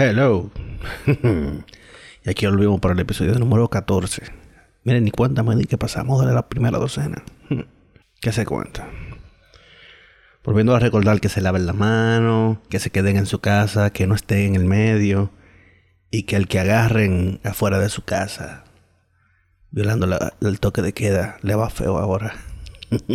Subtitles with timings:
[0.00, 0.48] Hello.
[2.24, 4.22] y aquí volvimos para el episodio número 14.
[4.84, 7.24] Miren, ni cuenta me di que pasamos de la primera docena.
[8.20, 8.88] ¿Qué se cuenta?
[10.44, 14.06] Volviendo a recordar que se laven la mano, que se queden en su casa, que
[14.06, 15.32] no estén en el medio
[16.12, 18.62] y que el que agarren afuera de su casa,
[19.72, 20.06] violando
[20.40, 22.36] el toque de queda, le va feo ahora.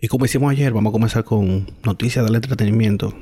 [0.00, 3.12] y como hicimos ayer, vamos a comenzar con noticias del entretenimiento,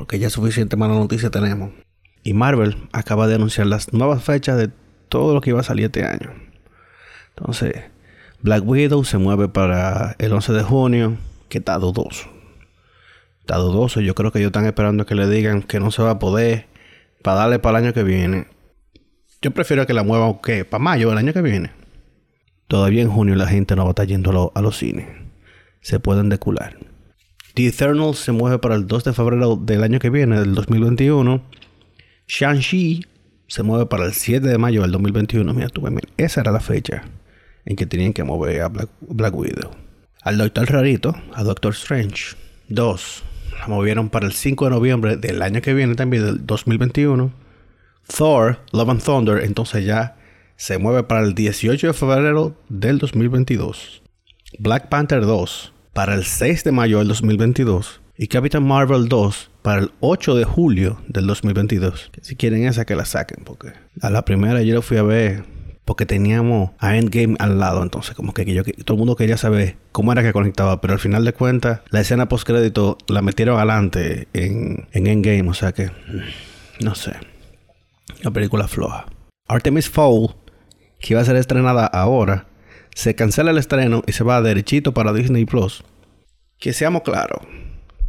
[0.00, 1.72] porque ya suficiente mala noticia tenemos.
[2.22, 4.70] Y Marvel acaba de anunciar las nuevas fechas de
[5.10, 6.32] todo lo que iba a salir este año.
[7.36, 7.74] Entonces,
[8.40, 11.18] Black Widow se mueve para el 11 de junio,
[11.50, 12.30] que está dudoso.
[13.40, 16.12] Está dudoso, yo creo que ellos están esperando que le digan que no se va
[16.12, 16.64] a poder
[17.20, 18.46] para darle para el año que viene.
[19.42, 20.64] Yo prefiero que la muevan, ¿qué?
[20.64, 21.72] Para mayo del año que viene.
[22.68, 25.08] Todavía en junio la gente no va a estar yendo a, los cines.
[25.82, 26.78] Se pueden decular.
[27.60, 31.42] The Eternal se mueve para el 2 de febrero del año que viene, del 2021.
[32.26, 33.04] Shang-Chi
[33.48, 35.52] se mueve para el 7 de mayo del 2021.
[35.52, 35.86] Mira, tú,
[36.16, 37.02] esa era la fecha
[37.66, 39.72] en que tenían que mover a Black, Widow.
[40.22, 42.34] Al Doctor Rarito, a Doctor Strange
[42.68, 43.24] 2,
[43.58, 47.30] la movieron para el 5 de noviembre del año que viene también, del 2021.
[48.06, 50.16] Thor, Love and Thunder, entonces ya
[50.56, 54.00] se mueve para el 18 de febrero del 2022.
[54.58, 58.00] Black Panther 2 para el 6 de mayo del 2022.
[58.16, 62.10] Y Captain Marvel 2 para el 8 de julio del 2022.
[62.20, 65.44] si quieren esa que la saquen, porque a la primera yo lo fui a ver
[65.84, 69.76] porque teníamos a Endgame al lado, entonces como que yo, todo el mundo quería saber
[69.90, 73.56] cómo era que conectaba, pero al final de cuentas la escena post crédito la metieron
[73.56, 77.14] adelante en, en Endgame, o sea que mm, no sé.
[78.22, 79.06] La película floja.
[79.48, 80.36] Artemis Fowl
[81.00, 82.46] que iba a ser estrenada ahora,
[83.00, 85.82] se cancela el estreno y se va derechito para Disney Plus.
[86.58, 87.40] Que seamos claros,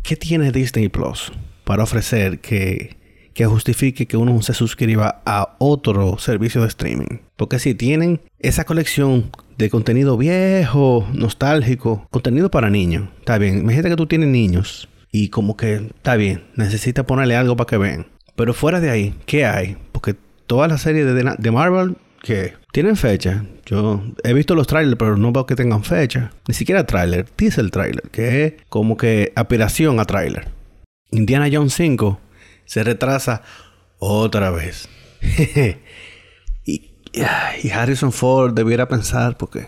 [0.03, 1.31] ¿qué tiene Disney Plus
[1.64, 2.98] para ofrecer que,
[3.33, 7.20] que justifique que uno se suscriba a otro servicio de streaming?
[7.38, 13.60] Porque si tienen esa colección de contenido viejo, nostálgico, contenido para niños, está bien.
[13.60, 17.77] Imagínate que tú tienes niños y como que está bien, necesita ponerle algo para que
[17.77, 18.08] vean.
[18.36, 19.77] Pero fuera de ahí, ¿qué hay?
[19.94, 20.17] Porque
[20.48, 23.45] toda la serie de, de Marvel que tienen fecha.
[23.65, 26.32] Yo he visto los trailers, pero no veo que tengan fecha.
[26.48, 30.48] Ni siquiera trailer, dice el trailer, que es como que aspiración a trailer.
[31.11, 32.20] Indiana Jones 5
[32.65, 33.42] se retrasa
[33.98, 34.87] otra vez.
[36.65, 39.67] y, y, Harrison Ford debiera pensar porque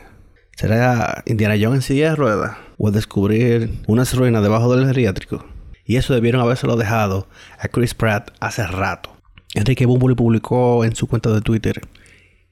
[0.56, 5.46] será Indiana Jones en silla de ruedas o descubrir unas ruinas debajo del geriátrico.
[5.85, 7.28] Y eso debieron habérselo dejado
[7.59, 9.12] a Chris Pratt hace rato.
[9.53, 11.81] Enrique Bumbuli publicó en su cuenta de Twitter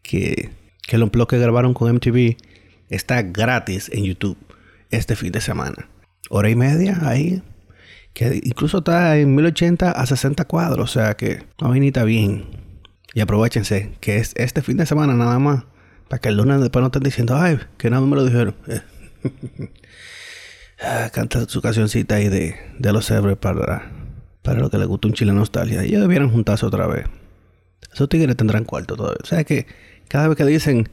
[0.01, 0.49] que,
[0.87, 2.37] que el que grabaron con MTV
[2.89, 4.37] está gratis en YouTube
[4.89, 5.89] este fin de semana.
[6.29, 7.41] Hora y media ahí.
[8.13, 10.89] Que incluso está en 1080 a 60 cuadros.
[10.89, 12.45] O sea que no está bien.
[13.13, 15.63] Y aprovechense que es este fin de semana nada más.
[16.09, 18.55] Para que el lunes después no estén diciendo, ay, que nada me lo dijeron.
[20.83, 23.91] Ah, canta su cancioncita ahí de, de los Ebres para,
[24.41, 25.83] para lo que le gusta un chile nostalgia.
[25.83, 27.05] Ellos debieran juntarse otra vez.
[27.93, 29.19] Esos tigres tendrán cuarto todavía.
[29.21, 29.67] O sea que
[30.11, 30.89] cada vez que dicen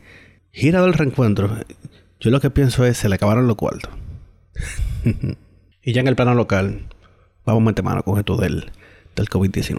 [0.53, 1.51] gira del reencuentro,
[2.21, 3.91] yo lo que pienso es se le acabaron los cuartos.
[5.83, 6.87] y ya en el plano local,
[7.45, 8.71] vamos a mano con esto del,
[9.17, 9.77] del COVID-19.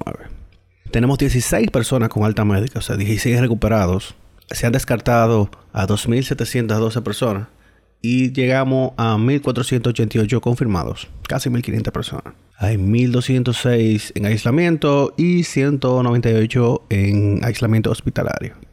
[0.91, 4.13] Tenemos 16 personas con alta médica, o sea, 16 recuperados.
[4.51, 7.47] Se han descartado a 2.712 personas
[8.01, 12.33] y llegamos a 1.488 confirmados, casi 1.500 personas.
[12.57, 18.68] Hay 1.206 en aislamiento y 198 en aislamiento hospitalario.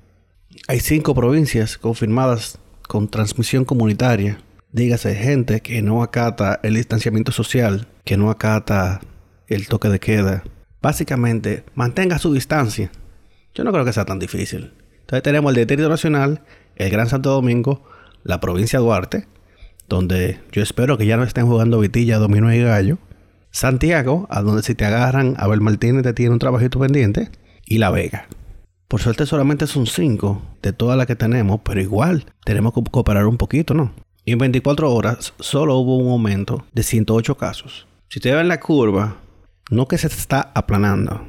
[0.69, 4.41] Hay cinco provincias confirmadas con transmisión comunitaria.
[4.73, 9.01] Dígase, gente que no acata el distanciamiento social, que no acata
[9.47, 10.43] el toque de queda.
[10.83, 12.91] Básicamente, mantenga su distancia.
[13.55, 14.73] Yo no creo que sea tan difícil.
[15.03, 16.43] Entonces tenemos el Distrito Nacional,
[16.75, 17.85] el Gran Santo Domingo,
[18.25, 19.29] la provincia de Duarte,
[19.89, 22.99] donde yo espero que ya no estén jugando vitilla, dominó y gallo.
[23.53, 27.31] Santiago, a donde si te agarran, Abel Martínez te tiene un trabajito pendiente.
[27.65, 28.27] Y La Vega.
[28.89, 33.27] Por suerte solamente son cinco de todas las que tenemos, pero igual tenemos que cooperar
[33.27, 33.93] un poquito, ¿no?
[34.25, 37.87] Y en 24 horas solo hubo un aumento de 108 casos.
[38.09, 39.17] Si ustedes ven la curva,
[39.71, 41.27] no que se está aplanando,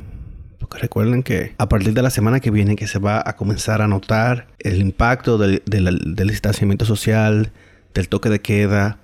[0.59, 3.81] porque recuerden que a partir de la semana que viene que se va a comenzar
[3.81, 7.51] a notar el impacto del, del distanciamiento social,
[7.95, 9.00] del toque de queda,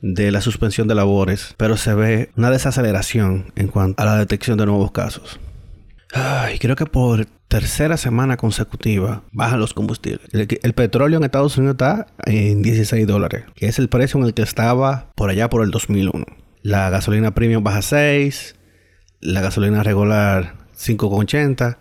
[0.00, 4.56] de la suspensión de labores, pero se ve una desaceleración en cuanto a la detección
[4.56, 5.40] de nuevos casos.
[6.12, 10.28] Ay, creo que por tercera semana consecutiva bajan los combustibles.
[10.32, 14.34] El, petróleo en Estados Unidos está en 16 dólares, que es el precio en el
[14.34, 16.24] que estaba por allá por el 2001.
[16.62, 18.56] La gasolina premium baja 6,
[19.20, 21.78] la gasolina regular 5,80,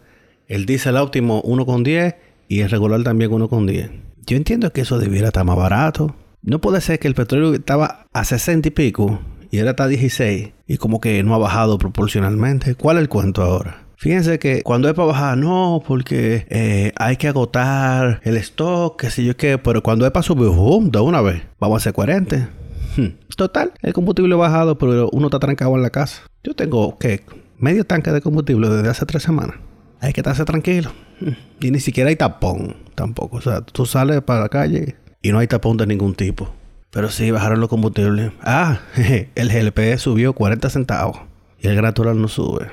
[0.47, 2.15] el diésel óptimo 1,10
[2.49, 3.91] y el regular también 1,10.
[4.25, 6.15] Yo entiendo que eso debiera estar más barato.
[6.41, 9.19] No puede ser que el petróleo estaba a 60 y pico
[9.51, 12.75] y ahora está a 16 y como que no ha bajado proporcionalmente.
[12.75, 13.86] ¿Cuál es el cuento ahora?
[13.97, 19.09] Fíjense que cuando es para bajar, no, porque eh, hay que agotar el stock, qué
[19.09, 20.91] sé yo qué, pero cuando es para subir, ¡boom!
[20.91, 22.49] de una vez, vamos a hacer 40.
[22.95, 23.07] Hmm.
[23.35, 26.21] Total, el combustible ha bajado, pero uno está trancado en la casa.
[26.43, 27.25] Yo tengo, ¿qué?
[27.57, 29.55] Medio tanque de combustible desde hace tres semanas.
[29.99, 30.91] Hay que estarse tranquilo.
[31.19, 31.31] Hmm.
[31.59, 33.37] Y ni siquiera hay tapón tampoco.
[33.37, 36.53] O sea, tú sales para la calle y no hay tapón de ningún tipo.
[36.91, 38.31] Pero sí, bajaron los combustibles.
[38.41, 38.79] Ah,
[39.35, 41.17] el GLP subió 40 centavos.
[41.59, 42.67] Y el natural no sube.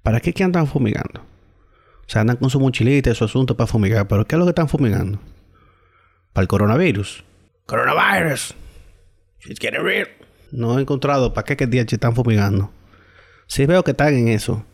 [0.03, 1.21] ¿Para qué que andan fumigando?
[1.21, 4.07] O sea, andan con su mochilita y su asunto para fumigar.
[4.07, 5.19] ¿Pero qué es lo que están fumigando?
[6.33, 7.23] Para el coronavirus.
[7.65, 8.55] Coronavirus.
[9.39, 10.07] She's getting real.
[10.51, 12.71] No he encontrado para qué que día están fumigando.
[13.47, 14.65] Sí veo que están en eso.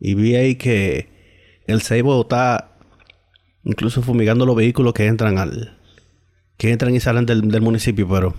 [0.00, 1.08] Y vi ahí que
[1.66, 2.72] el Seibo está
[3.64, 5.78] incluso fumigando los vehículos que entran al...
[6.56, 8.34] Que entran y salen del, del municipio, pero...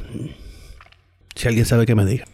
[1.36, 2.26] Si alguien sabe que me diga.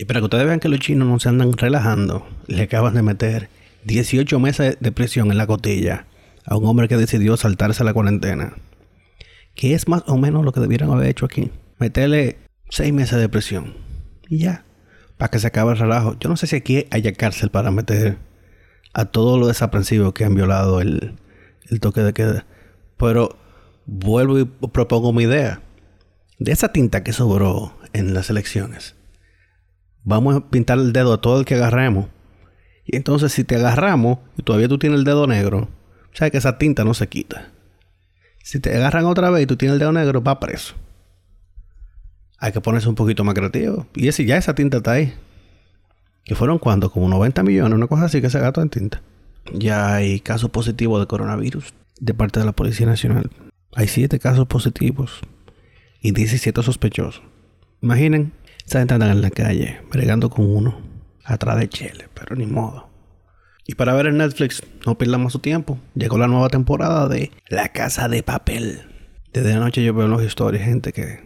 [0.00, 3.02] Y para que ustedes vean que los chinos no se andan relajando, le acaban de
[3.02, 3.50] meter
[3.84, 6.06] 18 meses de prisión en la cotilla
[6.46, 8.54] a un hombre que decidió saltarse la cuarentena.
[9.54, 11.50] Que es más o menos lo que debieran haber hecho aquí.
[11.78, 12.38] Meterle
[12.70, 13.74] 6 meses de prisión.
[14.26, 14.64] Y ya.
[15.18, 16.16] Para que se acabe el relajo.
[16.18, 18.16] Yo no sé si aquí haya cárcel para meter
[18.94, 21.16] a todos los desaprensivos que han violado el,
[21.68, 22.46] el toque de queda.
[22.96, 23.36] Pero
[23.84, 25.60] vuelvo y propongo mi idea.
[26.38, 28.94] De esa tinta que sobró en las elecciones
[30.04, 32.06] vamos a pintar el dedo a todo el que agarremos.
[32.84, 35.68] Y entonces si te agarramos y todavía tú tienes el dedo negro,
[36.12, 37.50] sabes que esa tinta no se quita.
[38.42, 40.74] Si te agarran otra vez y tú tienes el dedo negro, va preso.
[42.38, 43.86] Hay que ponerse un poquito más creativo.
[43.94, 45.14] Y ese, ya esa tinta está ahí.
[46.24, 49.02] Que fueron cuando, como 90 millones, una cosa así que se gastó en tinta.
[49.52, 53.30] Ya hay casos positivos de coronavirus de parte de la Policía Nacional.
[53.74, 55.20] Hay 7 casos positivos
[56.00, 57.22] y 17 sospechosos.
[57.82, 58.32] Imaginen
[58.70, 60.80] esa gente en la calle, bregando con uno,
[61.24, 62.88] atrás de Chile, pero ni modo.
[63.66, 65.76] Y para ver en Netflix, no perdamos su tiempo.
[65.96, 68.82] Llegó la nueva temporada de La Casa de Papel.
[69.32, 71.18] Desde anoche yo veo en los historias gente que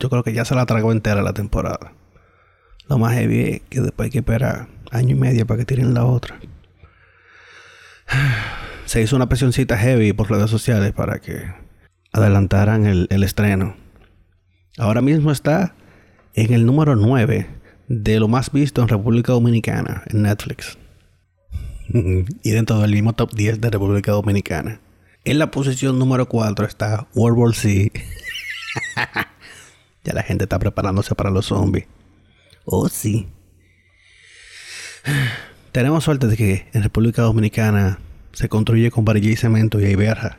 [0.00, 1.92] yo creo que ya se la tragó entera la temporada.
[2.88, 5.94] Lo más heavy es que después hay que esperar año y medio para que tiren
[5.94, 6.40] la otra.
[8.86, 11.44] Se hizo una presioncita heavy por redes sociales para que
[12.12, 13.76] adelantaran el, el estreno.
[14.78, 15.74] Ahora mismo está
[16.44, 17.48] en el número 9
[17.88, 20.78] de lo más visto en República Dominicana en Netflix.
[21.88, 24.80] y dentro del mismo top 10 de República Dominicana.
[25.24, 27.90] En la posición número 4 está World War Z.
[30.04, 31.86] ya la gente está preparándose para los zombies.
[32.64, 33.26] Oh, sí.
[35.72, 37.98] Tenemos suerte de que en República Dominicana
[38.32, 40.38] se construye con varilla y cemento y hay verja.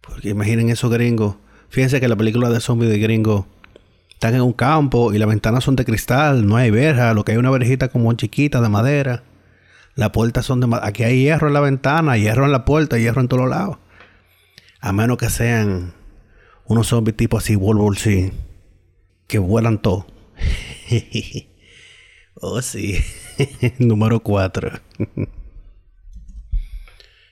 [0.00, 1.36] Porque imaginen esos gringos.
[1.68, 3.46] Fíjense que la película de zombies de gringo
[4.22, 7.32] están en un campo y las ventanas son de cristal, no hay verja, lo que
[7.32, 9.24] hay una verjita como chiquita de madera.
[9.96, 10.86] Las puertas son de madera.
[10.86, 13.78] Aquí hay hierro en la ventana, hierro en la puerta, hierro en todos lados.
[14.78, 15.94] A menos que sean
[16.66, 18.30] unos zombies tipo así, World sí,
[19.26, 20.06] que vuelan todo.
[22.34, 23.00] oh, sí.
[23.80, 24.70] Número 4.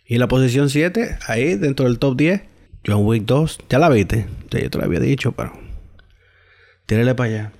[0.06, 2.42] y la posición 7, ahí dentro del top 10,
[2.84, 3.60] John Wick 2.
[3.68, 4.26] Ya la viste.
[4.50, 5.69] Ya yo te lo había dicho, pero
[6.90, 7.52] tírele para allá.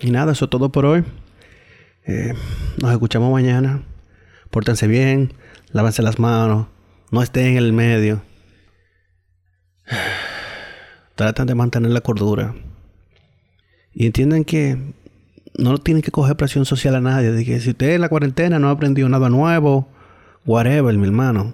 [0.00, 1.04] Y nada, eso es todo por hoy.
[2.06, 2.32] Eh,
[2.80, 3.82] nos escuchamos mañana.
[4.50, 5.34] Pórtense bien,
[5.70, 6.66] lávense las manos,
[7.10, 8.22] no estén en el medio.
[11.14, 12.54] Tratan de mantener la cordura.
[13.92, 14.78] Y entiendan que
[15.58, 17.32] no tienen que coger presión social a nadie.
[17.32, 19.90] De que si usted en la cuarentena no ha aprendido nada nuevo,
[20.46, 21.52] whatever, mi hermano.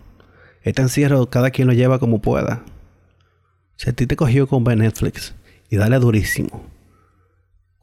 [0.63, 2.63] Este encierro cada quien lo lleva como pueda.
[3.75, 5.35] Si a ti te cogió con Netflix
[5.69, 6.76] y dale durísimo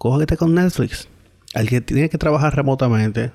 [0.04, 1.08] cógete con Netflix.
[1.54, 3.32] Al que tiene que trabajar remotamente,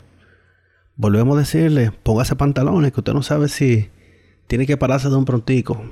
[0.97, 3.89] volvemos a decirle, póngase pantalones, que usted no sabe si
[4.49, 5.83] tiene que pararse de un prontico.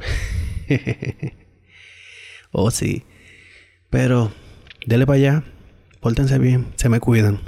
[2.52, 3.06] oh, sí.
[3.88, 4.32] Pero,
[4.84, 5.44] dele para allá,
[6.00, 7.40] pórtense bien, se me cuidan.